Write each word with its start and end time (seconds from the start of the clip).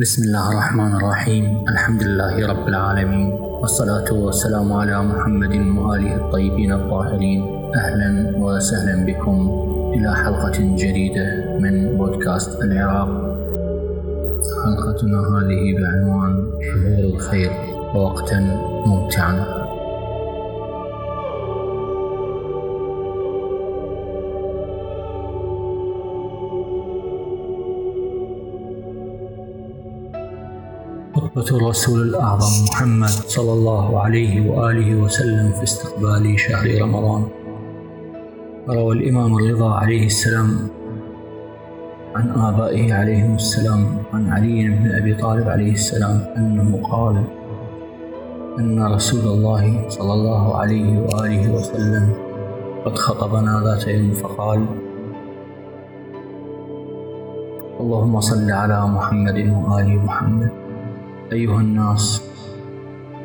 بسم 0.00 0.22
الله 0.22 0.52
الرحمن 0.52 0.96
الرحيم. 0.96 1.64
الحمد 1.68 2.02
لله 2.02 2.46
رب 2.46 2.68
العالمين. 2.68 3.32
والصلاة 3.32 4.12
والسلام 4.12 4.72
على 4.72 5.02
محمد 5.02 5.54
وآله 5.76 6.16
الطيبين 6.16 6.72
الطاهرين. 6.72 7.40
أهلا 7.76 8.32
وسهلا 8.36 9.04
بكم. 9.06 9.38
إلى 9.94 10.16
حلقة 10.16 10.56
جديدة 10.58 11.58
من 11.60 11.96
بودكاست 11.98 12.62
العراق. 12.62 13.08
حلقتنا 14.64 15.18
هذه 15.20 15.62
بعنوان 15.80 16.32
شهور 16.60 17.14
الخير 17.14 17.50
ووقتا 17.94 18.40
ممتعا. 18.86 19.59
الرسول 31.52 32.02
الأعظم 32.08 32.64
محمد 32.70 33.08
صلى 33.08 33.52
الله 33.52 34.00
عليه 34.00 34.50
وآله 34.50 34.96
وسلم 34.96 35.52
في 35.52 35.62
استقبال 35.62 36.40
شهر 36.40 36.82
رمضان. 36.82 37.22
روى 38.68 38.92
الإمام 38.96 39.36
الرضا 39.38 39.74
عليه 39.74 40.06
السلام 40.06 40.68
عن 42.14 42.30
آبائه 42.30 42.94
عليهم 42.94 43.34
السلام 43.34 43.86
عن 44.12 44.32
علي 44.32 44.68
بن 44.68 44.90
أبي 44.92 45.14
طالب 45.14 45.48
عليه 45.48 45.72
السلام 45.72 46.24
أنه 46.36 46.82
قال 46.92 47.24
أن 48.58 48.82
رسول 48.82 49.24
الله 49.34 49.88
صلى 49.88 50.12
الله 50.12 50.56
عليه 50.56 50.98
وآله 51.00 51.54
وسلم 51.54 52.04
قد 52.84 52.98
خطبنا 52.98 53.62
ذات 53.64 53.88
يوم 53.88 54.12
فقال 54.14 54.66
اللهم 57.80 58.20
صل 58.20 58.50
على 58.50 58.86
محمد 58.86 59.38
وآل 59.38 59.88
محمد 60.04 60.50
أيها 61.32 61.60
الناس 61.60 62.22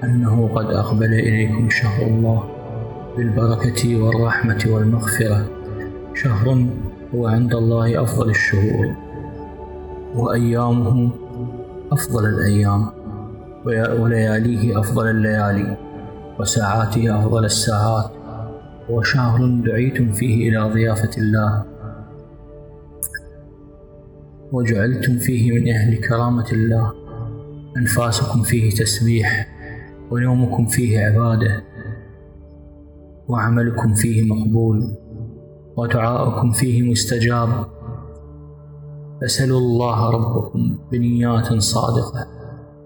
أنه 0.04 0.48
قد 0.56 0.66
أقبل 0.66 1.14
إليكم 1.14 1.70
شهر 1.70 2.08
الله 2.08 2.44
بالبركة 3.18 4.04
والرحمة 4.04 4.66
والمغفرة. 4.68 5.46
شهر 6.14 6.66
هو 7.16 7.28
عند 7.28 7.56
الله 7.56 8.04
أفضل 8.04 8.30
الشهور 8.30 8.96
وأيامه 10.16 11.10
أفضل 11.92 12.26
الأيام 12.26 12.88
ولياليه 14.00 14.80
أفضل 14.80 15.08
الليالي 15.10 15.78
وساعاته 16.40 17.20
أفضل 17.20 17.46
الساعات. 17.46 18.12
وشهر 18.90 19.62
دعيتم 19.66 20.12
فيه 20.12 20.50
إلى 20.50 20.74
ضيافة 20.74 21.12
الله 21.18 21.66
وجعلتم 24.52 25.18
فيه 25.18 25.60
من 25.60 25.70
أهل 25.70 25.96
كرامة 25.98 26.46
الله. 26.52 27.05
أنفاسكم 27.78 28.44
فيه 28.44 28.72
تسبيح 28.72 29.48
ونومكم 30.12 30.66
فيه 30.66 31.00
عبادة 31.00 31.64
وعملكم 33.28 33.94
فيه 33.94 34.34
مقبول 34.34 34.98
ودعاؤكم 35.78 36.52
فيه 36.52 36.92
مستجاب. 36.92 37.50
فسلوا 39.22 39.60
الله 39.60 40.10
ربكم 40.10 40.78
بنيات 40.92 41.54
صادقة 41.54 42.28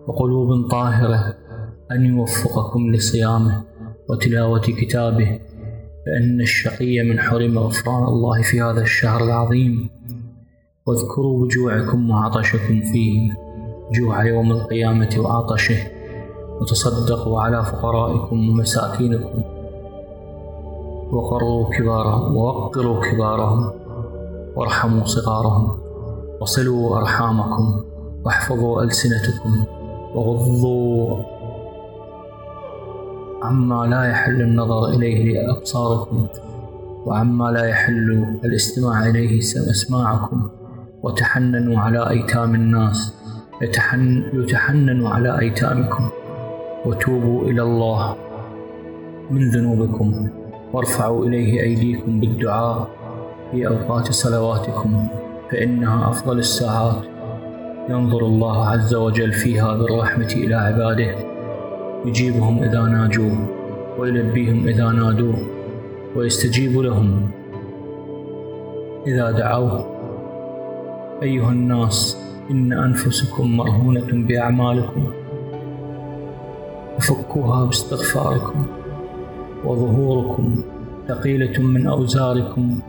وقلوب 0.08 0.70
طاهرة 0.70 1.36
أن 1.92 2.06
يوفقكم 2.06 2.92
لصيامه 2.92 3.64
وتلاوة 4.09 4.62
كتابه 4.62 5.40
فإن 6.06 6.42
الشقي 6.42 7.03
من 7.03 7.20
حرم 7.20 7.59
غفران 7.59 8.03
الله 8.03 8.42
في 8.42 8.62
هذا 8.62 8.81
الشهر 8.81 9.24
العظيم. 9.24 9.90
واذكروا 10.86 11.46
بجوعكم 11.46 12.09
وعطشكم 12.09 12.81
فيه. 12.81 13.48
جوع 13.92 14.26
يوم 14.26 14.52
القيامة 14.52 15.16
وعطشه. 15.20 15.78
وتصدقوا 16.62 17.42
على 17.42 17.66
فقرائكم 17.66 18.50
ومساكينكم. 18.50 19.42
وقروا 21.12 21.69
كبارهم 21.78 22.36
ووقروا 22.36 23.02
كبارهم. 23.12 23.72
وارحموا 24.56 25.06
صغارهم. 25.06 25.78
وصلوا 26.41 26.97
أرحامكم. 26.97 27.81
واحفظوا 28.25 28.84
ألسنتكم. 28.84 29.63
وغضوا 30.16 31.24
عما 33.44 33.86
لا 33.86 34.03
يحل 34.03 34.42
النظر 34.42 34.86
إليه 34.86 35.34
لأبصاركم. 35.34 36.28
وعما 37.06 37.52
لا 37.52 37.66
يحل 37.66 38.25
الاستماع 38.46 39.06
إليه 39.09 39.40
أسماعكم 39.40 40.50
وتحننوا 41.03 41.80
على 41.80 42.09
أيتام 42.09 42.56
الناس. 42.56 43.19
يتحنن 43.62 45.06
على 45.06 45.40
أيتامكم. 45.40 46.09
وتوبوا 46.86 47.44
إلى 47.44 47.62
الله 47.62 48.16
من 49.31 49.50
ذنوبكم. 49.50 50.30
وارفعوا 50.74 51.25
إليه 51.25 51.62
أيديكم 51.62 52.19
بالدعاء 52.19 52.88
في 53.52 53.68
أوقات 53.68 54.12
صلواتكم 54.12 55.08
فإنها 55.52 56.09
أفضل 56.09 56.40
الساعات. 56.40 57.03
ينظر 57.90 58.25
الله 58.25 58.66
عز 58.69 58.96
وجل 58.96 59.31
فيها 59.31 59.75
بالرحمة 59.75 60.34
إلى 60.36 60.56
عباده. 60.56 61.16
يجيبهم 62.06 62.64
إذا 62.64 62.81
ناجوه 62.81 63.48
ويلبيهم 64.00 64.68
إذا 64.68 64.92
نادوه 64.92 65.38
ويستجيب 66.16 66.80
لهم. 66.80 67.31
إذا 69.08 69.31
دعوه 69.31 69.86
أيها 71.24 71.50
الناس 71.52 72.28
إن 72.52 72.74
أنفسكم 72.74 73.58
مرهونة 73.58 74.08
بأعمالكم. 74.12 75.04
فكوها 77.00 77.66
باستغفاركم. 77.66 78.66
وظهوركم 79.66 80.56
ثقيلة 81.08 81.62
من 81.62 81.88
أوزاركم. 81.88 82.80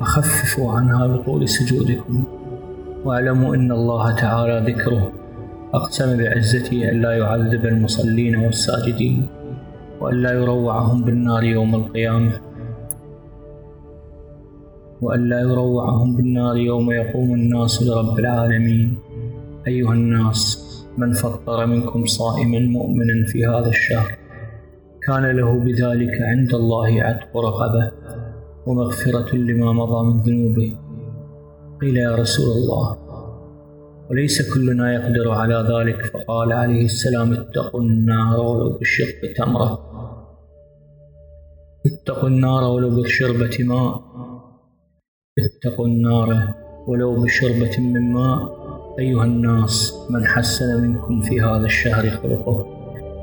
فخففوا 0.00 0.72
عنها 0.72 1.06
بطول 1.06 1.48
سجودكم. 1.48 2.24
واعلموا 3.04 3.54
أن 3.54 3.72
الله 3.72 4.14
تعالى 4.14 4.72
ذكره. 4.72 5.12
أقسم 5.74 6.18
بعزته 6.18 6.90
أن 6.90 7.00
لا 7.00 7.12
يعذب 7.12 7.66
المصلين 7.66 8.36
والساجدين. 8.36 9.26
وأن 10.00 10.14
لا 10.14 10.32
يروعهم 10.32 11.02
بالنار 11.02 11.44
يوم 11.44 11.74
القيامة. 11.74 12.47
وأن 15.02 15.28
لا 15.28 15.40
يروعهم 15.40 16.16
بالنار 16.16 16.56
يوم 16.56 16.90
يقوم 16.90 17.34
الناس 17.34 17.82
لرب 17.82 18.18
العالمين. 18.18 18.98
أيها 19.66 19.92
الناس 19.92 20.68
من 20.98 21.12
فطر 21.12 21.66
منكم 21.66 22.06
صائما 22.06 22.58
مؤمنا 22.58 23.26
في 23.26 23.46
هذا 23.46 23.68
الشهر 23.68 24.12
كان 25.06 25.36
له 25.36 25.58
بذلك 25.58 26.22
عند 26.22 26.54
الله 26.54 27.02
عتق 27.02 27.36
رقبة 27.36 27.92
ومغفرة 28.66 29.36
لما 29.36 29.72
مضى 29.72 30.06
من 30.06 30.20
ذنوبه. 30.20 30.76
قيل 31.80 31.96
يا 31.96 32.16
رسول 32.16 32.50
الله 32.56 32.96
وليس 34.10 34.54
كلنا 34.54 34.94
يقدر 34.94 35.30
على 35.30 35.54
ذلك؟ 35.72 36.06
فقال 36.06 36.52
عليه 36.52 36.84
السلام 36.84 37.32
اتقوا 37.32 37.80
النار 37.80 38.40
ولو 38.40 38.78
بشق 38.78 39.32
تمرة 39.36 39.78
اتقوا 41.86 42.28
النار 42.28 42.62
ولو 42.64 42.90
بشربة 43.02 43.56
ماء. 43.60 44.07
اتقوا 45.44 45.86
النار 45.86 46.54
ولو 46.86 47.22
بشربة 47.22 47.78
من 47.78 48.12
ماء 48.12 48.58
أيها 48.98 49.24
الناس 49.24 49.94
من 50.10 50.26
حسن 50.26 50.82
منكم 50.82 51.20
في 51.20 51.40
هذا 51.40 51.64
الشهر 51.64 52.10
خلقه. 52.10 52.66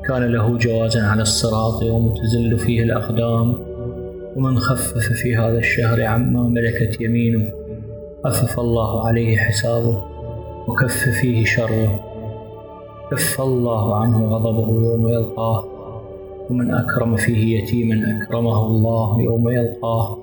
كان 0.08 0.32
له 0.32 0.58
جوازا 0.58 1.02
على 1.02 1.22
الصراط 1.22 1.82
يوم 1.82 2.14
تزل 2.14 2.58
فيه 2.58 2.82
الأقدام. 2.82 3.54
ومن 4.36 4.58
خفف 4.58 5.12
في 5.12 5.36
هذا 5.36 5.58
الشهر 5.58 6.04
عما 6.04 6.42
ملكت 6.42 7.00
يمينه 7.00 7.52
خفف 8.24 8.60
الله 8.60 9.06
عليه 9.06 9.36
حسابه 9.36 10.02
وكف 10.68 11.08
فيه 11.20 11.44
شره. 11.44 12.00
كف 13.10 13.40
الله 13.40 13.96
عنه 13.96 14.26
غضبه 14.26 14.84
يوم 14.84 15.08
يلقاه. 15.08 15.64
ومن 16.50 16.74
أكرم 16.74 17.16
فيه 17.16 17.58
يتيما 17.58 18.22
أكرمه 18.22 18.66
الله 18.66 19.20
يوم 19.20 19.50
يلقاه. 19.50 20.18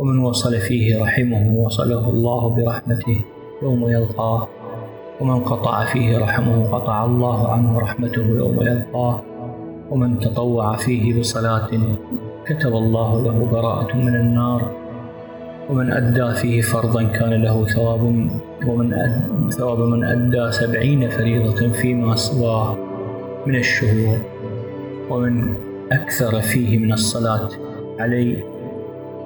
ومن 0.00 0.18
وصل 0.18 0.60
فيه 0.60 1.02
رحمه 1.02 1.52
وصله 1.64 2.10
الله 2.10 2.48
برحمته 2.48 3.20
يوم 3.62 3.88
يلقاه. 3.88 4.48
ومن 5.20 5.40
قطع 5.40 5.84
فيه 5.84 6.18
رحمه 6.18 6.64
قطع 6.72 7.04
الله 7.04 7.48
عنه 7.52 7.78
رحمته 7.78 8.26
يوم 8.26 8.56
يلقاه. 8.62 9.20
ومن 9.90 10.18
تطوع 10.18 10.76
فيه 10.76 11.20
بصلاة 11.20 11.68
كتب 12.46 12.72
الله 12.72 13.24
له 13.24 13.48
براءة 13.52 13.96
من 13.96 14.16
النار. 14.16 14.70
ومن 15.70 15.92
أدى 15.92 16.34
فيه 16.34 16.60
فرضا 16.60 17.02
كان 17.02 17.42
له 17.42 17.64
ثواب 17.64 18.02
ومن 18.66 18.92
أد 18.92 19.50
ثواب 19.50 19.80
من 19.80 20.04
أدى 20.04 20.52
سبعين 20.52 21.08
فريضة 21.08 21.68
فيما 21.68 22.16
سواه 22.16 22.76
من 23.46 23.56
الشهور. 23.56 24.18
ومن 25.10 25.54
أكثر 25.92 26.40
فيه 26.40 26.78
من 26.78 26.92
الصلاة 26.92 27.48
عليه 27.98 28.59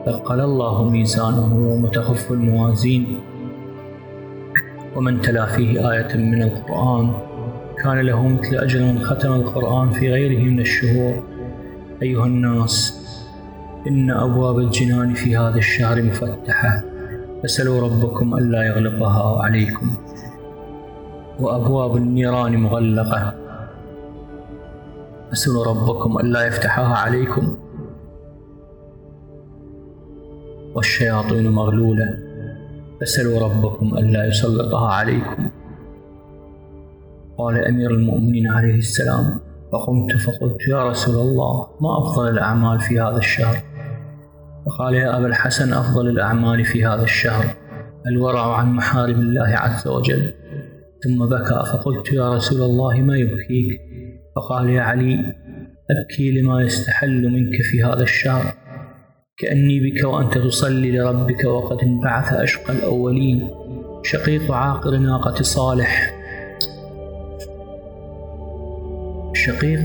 ثقل 0.07 0.41
الله 0.41 0.85
ميزانه 0.85 1.55
يوم 1.55 1.87
تخف 1.87 2.33
الموازين. 2.33 3.21
ومن 4.97 5.21
تلا 5.21 5.47
فيه 5.47 5.91
آية 5.91 6.17
من 6.17 6.43
القرآن 6.43 7.13
كان 7.83 8.01
له 8.01 8.29
مثل 8.29 8.57
أجر 8.57 8.81
من 8.83 8.99
ختم 8.99 9.33
القرآن 9.33 9.91
في 9.91 10.13
غيره 10.13 10.45
من 10.45 10.61
الشهور. 10.61 11.23
أيها 12.03 12.27
الناس 12.27 13.01
إن 13.87 14.11
أبواب 14.11 14.59
الجنان 14.59 15.15
في 15.15 15.37
هذا 15.37 15.57
الشهر 15.57 16.03
مفتحة. 16.03 16.83
فسلوا 17.43 17.81
ربكم 17.81 18.35
ألا 18.39 18.63
يغلقها 18.63 19.43
عليكم. 19.43 19.91
وأبواب 21.41 21.97
النيران 21.97 22.57
مغلقة. 22.57 23.35
فسلوا 25.33 25.65
ربكم 25.65 26.19
ألا 26.19 26.47
يفتحها 26.47 26.97
عليكم. 26.97 27.57
والشياطين 30.75 31.51
مغلولة. 31.51 32.19
فسلوا 33.01 33.41
ربكم 33.41 33.99
ألا 33.99 34.25
يسلطها 34.25 34.89
عليكم. 34.89 35.51
قال 37.39 37.65
أمير 37.65 37.91
المؤمنين 37.91 38.51
عليه 38.51 38.79
السلام 38.79 39.41
فقمت 39.73 40.17
فقلت 40.17 40.69
يا 40.69 40.89
رسول 40.89 41.15
الله 41.15 41.67
ما 41.81 41.99
أفضل 41.99 42.29
الأعمال 42.29 42.81
في 42.81 43.01
هذا 43.01 43.17
الشهر؟ 43.17 43.57
فقال 44.67 44.95
يا 44.95 45.19
أبا 45.19 45.27
الحسن 45.27 45.73
أفضل 45.73 46.09
الأعمال 46.09 46.65
في 46.65 46.87
هذا 46.87 47.03
الشهر. 47.03 47.45
الورع 48.07 48.57
عن 48.57 48.73
محارم 48.73 49.21
الله 49.21 49.49
عز 49.49 49.89
وجل. 49.89 50.33
ثم 51.05 51.27
بكى 51.27 51.65
فقلت 51.73 52.13
يا 52.13 52.35
رسول 52.35 52.63
الله 52.63 53.01
ما 53.01 53.17
يبكيك؟ 53.17 53.81
فقال 54.37 54.71
يا 54.71 54.83
علي 54.83 55.35
أبكي 55.91 56.41
لما 56.41 56.63
يستحل 56.63 57.29
منك 57.29 57.63
في 57.63 57.85
هذا 57.85 58.03
الشهر. 58.03 58.64
كأني 59.39 59.81
بك 59.81 60.05
وأنت 60.05 60.39
تصلي 60.39 60.99
لربك 60.99 61.45
وقد 61.45 61.79
انبعث 61.83 62.33
أشقى 62.33 62.73
الأولين. 62.73 63.49
شقيق 64.03 64.53
عاقر 64.53 64.97
ناقة 64.97 65.43
صالح. 65.43 66.15
شقيق 69.35 69.81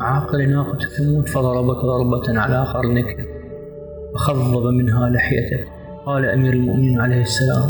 عاقر 0.00 0.46
ناقة 0.46 0.78
ثمود 0.78 1.28
فضربك 1.28 1.76
ضربة 1.76 2.40
على 2.40 2.64
قرنك 2.64 3.26
فخضب 4.14 4.66
منها 4.66 5.10
لحيتك. 5.10 5.68
قال 6.06 6.24
أمير 6.24 6.52
المؤمنين 6.52 7.00
عليه 7.00 7.20
السلام 7.20 7.68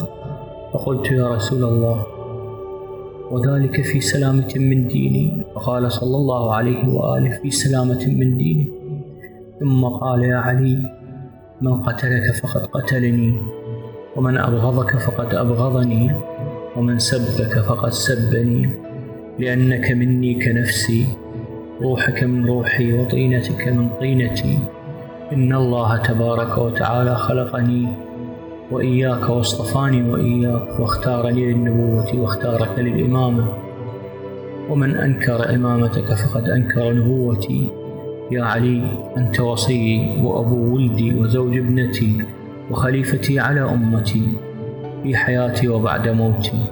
فقلت 0.72 1.10
يا 1.10 1.28
رسول 1.28 1.64
الله 1.64 2.06
وذلك 3.30 3.82
في 3.82 4.00
سلامة 4.00 4.52
من 4.56 4.88
ديني. 4.88 5.42
فقال 5.54 5.92
صلى 5.92 6.16
الله 6.16 6.54
عليه 6.54 6.88
وآله 6.88 7.38
في 7.42 7.50
سلامة 7.50 8.06
من 8.06 8.38
ديني. 8.38 8.79
ثم 9.60 9.84
قال 9.84 10.22
يا 10.24 10.36
علي 10.36 10.82
من 11.60 11.82
قتلك 11.82 12.34
فقد 12.42 12.66
قتلني 12.66 13.42
ومن 14.16 14.38
أبغضك 14.38 14.96
فقد 14.96 15.34
أبغضني 15.34 16.12
ومن 16.76 16.98
سبك 16.98 17.58
فقد 17.58 17.90
سبني 17.92 18.70
لأنك 19.38 19.90
مني 19.90 20.34
كنفسي 20.34 21.06
روحك 21.82 22.24
من 22.24 22.46
روحي 22.46 22.92
وطينتك 22.92 23.68
من 23.68 23.88
طينتي 24.00 24.58
إن 25.32 25.52
الله 25.52 25.96
تبارك 25.96 26.58
وتعالى 26.58 27.16
خلقني 27.16 27.88
وإياك 28.70 29.28
واصطفاني 29.28 30.10
وإياك 30.10 30.80
واختارني 30.80 31.52
للنبوة 31.52 32.20
واختارك 32.20 32.78
للإمامة 32.78 33.48
ومن 34.70 34.96
أنكر 34.96 35.54
إمامتك 35.54 36.14
فقد 36.14 36.48
أنكر 36.48 36.92
نبوتي. 36.92 37.79
يا 38.30 38.44
علي 38.44 38.82
أنت 39.16 39.40
وصيي 39.40 40.22
وأبو 40.22 40.74
ولدي 40.74 41.14
وزوج 41.14 41.56
ابنتي 41.56 42.22
وخليفتي 42.70 43.40
على 43.40 43.60
أمتي 43.60 44.22
في 45.02 45.16
حياتي 45.16 45.68
وبعد 45.68 46.08
موتي. 46.08 46.64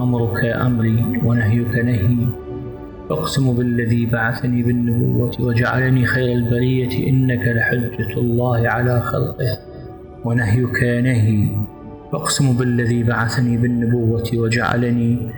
أمرك 0.00 0.44
أمري 0.44 1.20
ونهيك 1.24 1.74
نهي. 1.84 2.16
أقسم 3.10 3.56
بالذي 3.56 4.06
بعثني 4.06 4.62
بالنبوة 4.62 5.32
وجعلني 5.40 6.04
خير 6.04 6.32
البرية 6.32 7.08
إنك 7.08 7.44
لحجة 7.46 8.18
الله 8.18 8.68
على 8.68 9.00
خلقه. 9.00 9.58
ونهيك 10.24 10.82
نهي. 10.82 11.48
أقسم 12.14 12.56
بالذي 12.56 13.02
بعثني 13.02 13.56
بالنبوة 13.56 14.30
وجعلني 14.34 15.30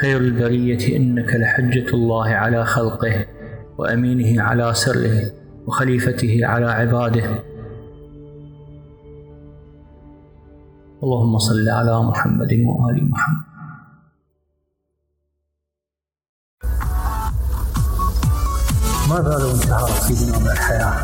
خير 0.00 0.16
البرية 0.16 0.96
إنك 0.96 1.34
لحجة 1.34 1.94
الله 1.94 2.28
على 2.28 2.64
خلقه. 2.64 3.26
وأمينه 3.82 4.42
على 4.42 4.74
سره 4.74 5.32
وخليفته 5.66 6.40
على 6.42 6.66
عباده. 6.66 7.42
اللهم 11.02 11.38
صل 11.38 11.68
على 11.68 12.02
محمد 12.02 12.52
وآل 12.52 13.10
محمد. 13.10 13.44
ماذا 19.10 19.38
لو 19.38 19.50
انتهى 19.50 19.82
رصيدنا 19.82 20.38
من 20.38 20.46
الحياة؟ 20.46 20.94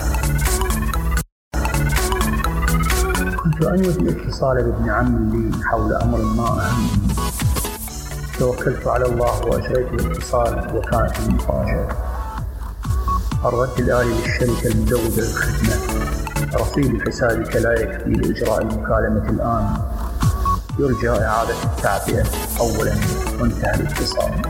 كنت 3.36 3.62
أنوي 3.64 3.88
الاتصال 3.88 4.56
بابن 4.62 4.90
عم 4.90 5.30
لي 5.32 5.64
حول 5.64 5.92
أمر 5.92 6.18
ما 6.22 6.48
أهم 6.66 6.88
توكلت 8.38 8.86
على 8.86 9.06
الله 9.06 9.46
وأجريت 9.46 10.00
الاتصال 10.00 10.76
وكانت 10.76 11.18
المفاجأة. 11.18 12.17
الرد 13.44 13.78
الآلي 13.78 14.10
للشركة 14.14 14.68
المزودة 14.72 15.22
للخدمة. 15.22 15.76
رصيد 16.54 17.08
حسابك 17.08 17.56
لا 17.56 17.72
يكفي 17.72 18.10
لإجراء 18.10 18.62
المكالمة 18.62 19.30
الآن. 19.30 19.78
يرجى 20.78 21.10
إعادة 21.10 21.54
التعبئة 21.64 22.24
أولا. 22.60 22.94
وانتهى 23.40 23.74
الاتصال. 23.74 24.42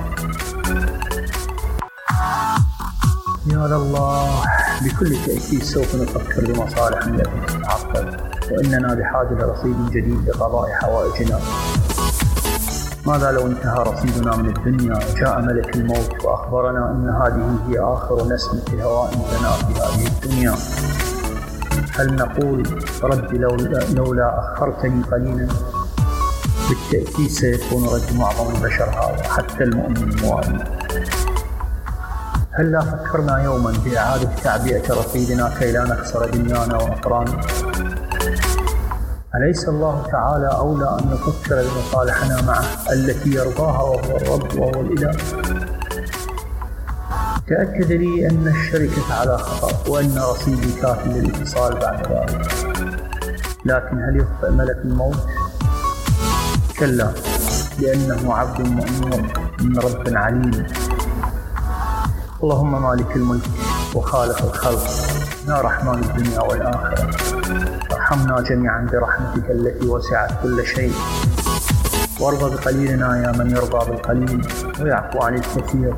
يا 3.46 3.67
لله 3.67 4.44
بكل 4.85 5.17
تأكيد 5.26 5.62
سوف 5.62 5.94
نفكر 5.94 6.52
بمصالح 6.52 7.06
التي 7.06 7.40
تتعطل 7.46 8.17
وإننا 8.50 8.94
بحاجة 8.94 9.35
لرصيد 9.35 9.90
جديد 9.90 10.29
لقضاء 10.29 10.73
حوائجنا. 10.73 11.40
ماذا 13.08 13.31
لو 13.31 13.46
انتهى 13.46 13.82
رصيدنا 13.82 14.37
من 14.37 14.56
الدنيا؟ 14.56 14.94
وجاء 14.94 15.40
ملك 15.40 15.76
الموت 15.76 16.25
وأخبرنا 16.25 16.90
أن 16.90 17.08
هذه 17.08 17.58
هي 17.69 17.81
آخر 17.81 18.26
نسمة 18.26 18.82
هواء 18.82 19.10
لنا 19.14 19.50
في 19.50 19.81
هذه 19.81 20.06
الدنيا. 20.06 20.55
هل 21.99 22.14
نقول 22.16 22.82
رد 23.02 23.34
لولا, 23.34 23.84
لولا 23.94 24.38
أخرتني 24.38 25.02
قليلا؟ 25.02 25.49
بالتأكيد 26.69 27.31
سيكون 27.31 27.84
رد 27.84 28.16
معظم 28.16 28.55
البشر 28.55 28.84
هذا 28.84 29.22
حتى 29.22 29.64
المؤمن 29.64 29.96
الموالي 29.96 30.64
هل 32.52 32.73
لا 32.73 32.80
فكرنا 32.80 33.42
يوما 33.42 33.73
بإعادة 33.85 34.28
تعبئة 34.44 34.94
رصيدنا 34.94 35.52
كي 35.59 35.73
لا 35.73 35.85
نخسر 35.85 36.30
دنيانا 36.30 36.76
وأقرانا 36.76 37.40
أليس 39.35 39.68
الله 39.68 40.06
تعالى 40.12 40.47
أولى 40.47 40.99
أن 41.00 41.11
نفكر 41.11 41.62
بمصالحنا 41.62 42.42
معه 42.42 42.92
التي 42.92 43.30
يرضاها 43.30 43.82
وهو 43.82 44.16
الرب 44.16 44.54
وهو 44.58 44.80
الإله؟ 44.80 45.16
تأكد 47.49 47.92
لي 47.92 48.26
أن 48.30 48.49
الشركة 48.49 49.14
على 49.20 49.38
خطأ 49.38 49.90
وأن 49.90 50.18
رصيدي 50.18 50.73
كاف 50.73 51.06
للاتصال 51.06 51.78
بعد 51.78 52.12
ذلك. 52.12 52.52
لكن 53.64 54.02
هل 54.02 54.16
يخطئ 54.16 54.50
ملك 54.50 54.78
الموت؟ 54.85 55.26
كلا 56.78 57.12
لأنه 57.78 58.35
عبد 58.35 58.61
مأمور 58.61 59.23
من 59.61 59.78
رب 59.78 60.16
عليم. 60.16 60.66
اللهم 62.42 62.82
مالك 62.82 63.16
الملك 63.16 63.50
وخالق 63.94 64.42
الخلق. 64.42 64.87
يا 65.49 65.61
رحمن 65.61 66.04
الدنيا 66.04 66.40
والآخرة. 66.40 67.27
ارحمنا 68.09 68.41
جميعا 68.41 68.88
برحمتك 68.93 69.50
التي 69.50 69.87
وسعت 69.87 70.31
كل 70.43 70.67
شيء. 70.67 70.95
وارضى 72.21 72.57
بقليلنا 72.57 73.23
يا 73.23 73.33
من 73.33 73.50
يرضى 73.50 73.91
بالقليل. 73.91 74.49
ويعفو 74.81 75.19
عن 75.23 75.35
الكثير. 75.35 75.95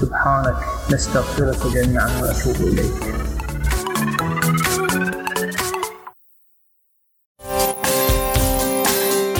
سبحانك 0.00 0.56
نستغفرك 0.92 1.72
جميعا 1.74 2.08
ونتوب 2.20 2.56
إليك. 2.56 3.02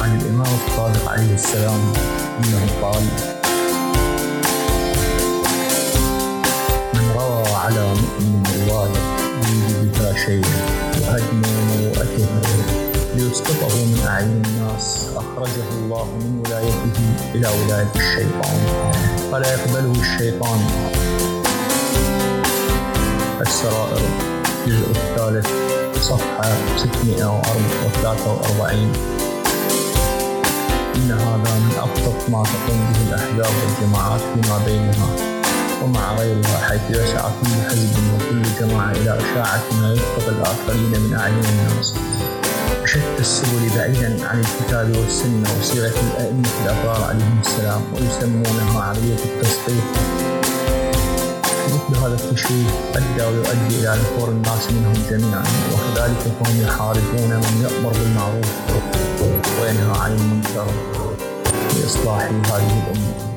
عن 0.03 0.21
الإمام 0.21 0.53
الصادق 0.67 1.11
عليه 1.13 1.35
السلام 1.35 1.93
أنه 2.39 2.67
قال 2.83 3.32
أخرجه 15.33 15.69
الله 15.85 16.05
من 16.05 16.43
ولايته 16.47 16.93
إلى 17.35 17.49
ولاية 17.49 17.93
الشيطان 17.97 18.59
فلا 19.33 19.53
يقبله 19.55 19.93
الشيطان. 20.01 20.61
السرائر 23.41 24.01
الجزء 24.67 24.91
الثالث 24.91 25.47
صفحة 26.01 26.53
643 26.77 28.93
إن 30.97 31.12
هذا 31.12 31.53
من 31.59 31.73
أبسط 31.79 32.31
ما 32.31 32.43
تقوم 32.43 32.93
به 32.93 33.01
الأحزاب 33.09 33.53
والجماعات 33.62 34.21
فيما 34.21 34.59
بينها 34.67 35.09
ومع 35.83 36.15
غيرها 36.15 36.59
حيث 36.69 36.81
يسعى 36.91 37.31
كل 37.43 37.53
حزب 37.69 37.97
وكل 38.15 38.43
جماعة 38.61 38.91
إلى 38.91 39.19
إشاعة 39.19 39.62
ما 39.81 39.89
يسبق 39.93 40.27
الآخرين 40.29 40.91
من 41.01 41.15
أعين 41.19 41.45
الناس. 41.45 41.95
بشتى 42.83 43.19
السبل 43.19 43.69
بعيدا 43.77 44.29
عن 44.29 44.41
الكتاب 44.41 44.97
والسنة 44.97 45.49
وسيرة 45.61 45.95
الأئمة 46.07 46.49
الأبرار 46.65 47.05
عليهم 47.05 47.41
السلام 47.47 47.83
ويسمونها 47.95 48.83
عملية 48.83 49.17
التسقيط 49.25 49.85
مثل 51.67 52.01
هذا 52.01 52.15
التشويه 52.15 52.67
أدى 52.95 53.25
ويؤدي 53.25 53.81
إلى 53.81 53.97
نفور 54.01 54.29
الناس 54.29 54.71
منهم 54.71 54.93
جميعا 55.11 55.45
وكذلك 55.73 56.19
فهم 56.19 56.62
يحاربون 56.62 57.31
من 57.31 57.62
يأمر 57.62 57.93
بالمعروف 57.93 58.49
وينهى 59.62 60.01
عن 60.01 60.12
المنكر 60.12 60.67
لإصلاح 61.77 62.23
هذه 62.23 62.85
الأمة. 62.87 63.32